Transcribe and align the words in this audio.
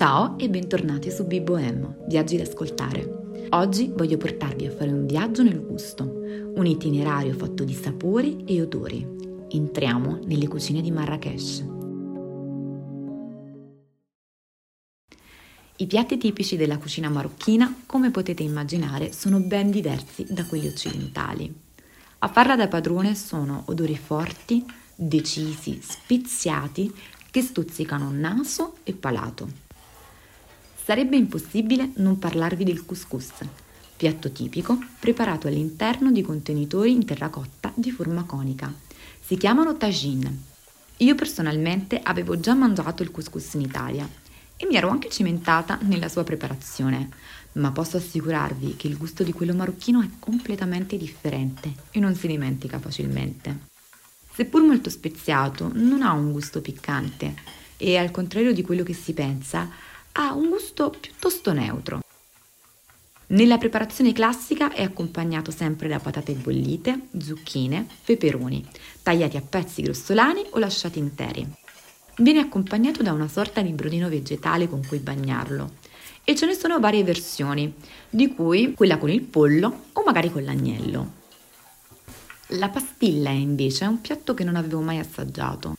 Ciao 0.00 0.38
e 0.38 0.48
bentornati 0.48 1.10
su 1.10 1.26
Biboem, 1.26 2.06
Viaggi 2.06 2.38
da 2.38 2.44
ascoltare. 2.44 3.48
Oggi 3.50 3.92
voglio 3.94 4.16
portarvi 4.16 4.64
a 4.64 4.70
fare 4.70 4.90
un 4.90 5.04
viaggio 5.04 5.42
nel 5.42 5.60
gusto, 5.62 6.04
un 6.54 6.64
itinerario 6.64 7.34
fatto 7.34 7.64
di 7.64 7.74
sapori 7.74 8.42
e 8.46 8.62
odori. 8.62 9.06
Entriamo 9.50 10.20
nelle 10.24 10.48
cucine 10.48 10.80
di 10.80 10.90
Marrakesh. 10.90 11.64
I 15.76 15.86
piatti 15.86 16.16
tipici 16.16 16.56
della 16.56 16.78
cucina 16.78 17.10
marocchina, 17.10 17.82
come 17.84 18.10
potete 18.10 18.42
immaginare, 18.42 19.12
sono 19.12 19.38
ben 19.40 19.70
diversi 19.70 20.24
da 20.30 20.46
quelli 20.46 20.68
occidentali. 20.68 21.54
A 22.20 22.28
farla 22.28 22.56
da 22.56 22.68
padrone 22.68 23.14
sono 23.14 23.64
odori 23.66 23.98
forti, 23.98 24.64
decisi, 24.94 25.78
spiziati, 25.82 26.90
che 27.30 27.42
stuzzicano 27.42 28.10
naso 28.10 28.76
e 28.82 28.94
palato. 28.94 29.68
Sarebbe 30.90 31.14
impossibile 31.14 31.92
non 31.98 32.18
parlarvi 32.18 32.64
del 32.64 32.84
couscous, 32.84 33.30
piatto 33.96 34.32
tipico 34.32 34.76
preparato 34.98 35.46
all'interno 35.46 36.10
di 36.10 36.20
contenitori 36.20 36.90
in 36.90 37.04
terracotta 37.04 37.72
di 37.76 37.92
forma 37.92 38.24
conica. 38.24 38.74
Si 39.24 39.36
chiamano 39.36 39.76
tagine. 39.76 40.36
Io 40.96 41.14
personalmente 41.14 42.00
avevo 42.02 42.40
già 42.40 42.54
mangiato 42.54 43.04
il 43.04 43.12
couscous 43.12 43.54
in 43.54 43.60
Italia 43.60 44.08
e 44.56 44.66
mi 44.66 44.74
ero 44.74 44.88
anche 44.88 45.10
cimentata 45.10 45.78
nella 45.82 46.08
sua 46.08 46.24
preparazione, 46.24 47.08
ma 47.52 47.70
posso 47.70 47.96
assicurarvi 47.96 48.74
che 48.74 48.88
il 48.88 48.96
gusto 48.96 49.22
di 49.22 49.30
quello 49.30 49.54
marocchino 49.54 50.02
è 50.02 50.08
completamente 50.18 50.96
differente 50.96 51.72
e 51.92 52.00
non 52.00 52.16
si 52.16 52.26
dimentica 52.26 52.80
facilmente. 52.80 53.56
Seppur 54.34 54.62
molto 54.62 54.90
speziato, 54.90 55.70
non 55.72 56.02
ha 56.02 56.10
un 56.10 56.32
gusto 56.32 56.60
piccante 56.60 57.34
e 57.76 57.96
al 57.96 58.10
contrario 58.10 58.52
di 58.52 58.62
quello 58.62 58.82
che 58.82 58.92
si 58.92 59.12
pensa, 59.12 59.70
ha 60.22 60.34
un 60.34 60.50
gusto 60.50 60.90
piuttosto 60.90 61.54
neutro. 61.54 62.00
Nella 63.28 63.56
preparazione 63.56 64.12
classica 64.12 64.70
è 64.70 64.82
accompagnato 64.82 65.50
sempre 65.50 65.88
da 65.88 65.98
patate 65.98 66.34
bollite, 66.34 67.08
zucchine, 67.18 67.86
peperoni, 68.04 68.66
tagliati 69.02 69.38
a 69.38 69.40
pezzi 69.40 69.80
grossolani 69.80 70.44
o 70.50 70.58
lasciati 70.58 70.98
interi. 70.98 71.48
Viene 72.16 72.40
accompagnato 72.40 73.02
da 73.02 73.12
una 73.12 73.28
sorta 73.28 73.62
di 73.62 73.70
brodino 73.72 74.10
vegetale 74.10 74.68
con 74.68 74.84
cui 74.86 74.98
bagnarlo 74.98 75.76
e 76.22 76.34
ce 76.34 76.44
ne 76.44 76.54
sono 76.54 76.78
varie 76.80 77.02
versioni, 77.02 77.72
di 78.10 78.34
cui 78.34 78.74
quella 78.74 78.98
con 78.98 79.08
il 79.08 79.22
pollo 79.22 79.84
o 79.92 80.02
magari 80.04 80.30
con 80.30 80.44
l'agnello. 80.44 81.12
La 82.54 82.68
pastilla 82.68 83.30
invece 83.30 83.84
è 83.84 83.88
un 83.88 84.02
piatto 84.02 84.34
che 84.34 84.44
non 84.44 84.56
avevo 84.56 84.80
mai 84.82 84.98
assaggiato. 84.98 85.76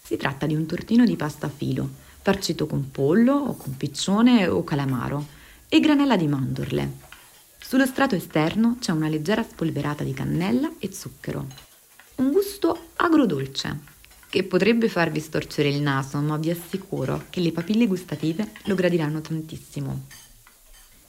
Si 0.00 0.16
tratta 0.16 0.46
di 0.46 0.54
un 0.54 0.66
tortino 0.66 1.04
di 1.04 1.16
pasta 1.16 1.48
filo, 1.48 2.08
farcito 2.22 2.66
con 2.66 2.90
pollo 2.90 3.34
o 3.34 3.56
con 3.56 3.76
piccione 3.76 4.46
o 4.46 4.62
calamaro 4.64 5.26
e 5.68 5.80
granella 5.80 6.16
di 6.16 6.26
mandorle. 6.26 6.92
Sullo 7.58 7.86
strato 7.86 8.14
esterno 8.14 8.76
c'è 8.80 8.92
una 8.92 9.08
leggera 9.08 9.42
spolverata 9.42 10.02
di 10.02 10.12
cannella 10.12 10.70
e 10.78 10.92
zucchero. 10.92 11.46
Un 12.16 12.32
gusto 12.32 12.88
agrodolce 12.96 13.78
che 14.28 14.44
potrebbe 14.44 14.88
farvi 14.88 15.20
storcere 15.20 15.68
il 15.68 15.80
naso, 15.80 16.18
ma 16.18 16.36
vi 16.36 16.50
assicuro 16.50 17.24
che 17.30 17.40
le 17.40 17.52
papille 17.52 17.86
gustative 17.86 18.52
lo 18.64 18.74
gradiranno 18.74 19.20
tantissimo. 19.20 20.06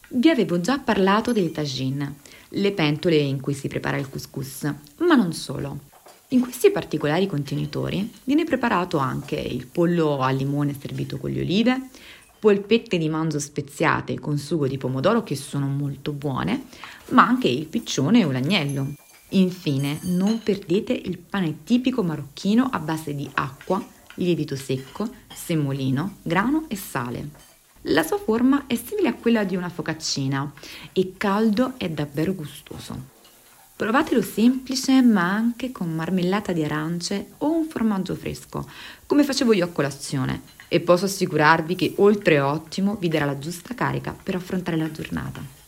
Vi 0.10 0.30
avevo 0.30 0.60
già 0.60 0.80
parlato 0.80 1.32
dei 1.32 1.52
tagine, 1.52 2.16
le 2.50 2.72
pentole 2.74 3.16
in 3.16 3.40
cui 3.40 3.54
si 3.54 3.68
prepara 3.68 3.98
il 3.98 4.10
couscous, 4.10 4.74
ma 4.98 5.16
non 5.16 5.34
solo. 5.34 5.90
In 6.34 6.40
questi 6.40 6.72
particolari 6.72 7.28
contenitori 7.28 8.10
viene 8.24 8.46
preparato 8.46 8.98
anche 8.98 9.36
il 9.36 9.68
pollo 9.68 10.22
al 10.22 10.38
limone 10.38 10.74
servito 10.80 11.18
con 11.18 11.30
le 11.30 11.42
olive, 11.42 11.90
polpette 12.40 12.98
di 12.98 13.10
manzo 13.10 13.38
speziate 13.38 14.18
con 14.18 14.38
sugo 14.38 14.66
di 14.66 14.78
pomodoro 14.78 15.24
che 15.24 15.36
sono 15.36 15.68
molto 15.68 16.14
buone, 16.14 16.68
ma 17.10 17.28
anche 17.28 17.50
il 17.50 17.66
piccione 17.66 18.24
o 18.24 18.32
l'agnello. 18.32 18.94
Infine, 19.32 20.00
non 20.04 20.42
perdete 20.42 20.94
il 20.94 21.18
pane 21.18 21.64
tipico 21.66 22.02
marocchino 22.02 22.70
a 22.72 22.80
base 22.80 23.14
di 23.14 23.30
acqua, 23.34 23.86
lievito 24.14 24.56
secco, 24.56 25.10
semolino, 25.34 26.20
grano 26.22 26.64
e 26.70 26.78
sale. 26.78 27.30
La 27.86 28.04
sua 28.04 28.18
forma 28.18 28.68
è 28.68 28.76
simile 28.76 29.10
a 29.10 29.16
quella 29.16 29.44
di 29.44 29.58
una 29.58 29.70
focaccina 29.70 30.50
e 30.94 31.14
caldo 31.18 31.74
è 31.76 31.90
davvero 31.90 32.34
gustoso. 32.34 33.20
Provatelo 33.82 34.22
semplice 34.22 35.02
ma 35.02 35.34
anche 35.34 35.72
con 35.72 35.92
marmellata 35.92 36.52
di 36.52 36.64
arance 36.64 37.32
o 37.40 37.52
un 37.52 37.66
formaggio 37.66 38.14
fresco, 38.14 38.70
come 39.08 39.24
facevo 39.24 39.54
io 39.54 39.66
a 39.66 39.70
colazione, 39.70 40.42
e 40.68 40.82
posso 40.82 41.06
assicurarvi 41.06 41.74
che 41.74 41.94
oltre 41.98 42.40
ottimo 42.40 42.98
vi 42.98 43.08
darà 43.08 43.26
la 43.26 43.40
giusta 43.40 43.74
carica 43.74 44.16
per 44.22 44.36
affrontare 44.36 44.78
la 44.78 44.92
giornata. 44.92 45.61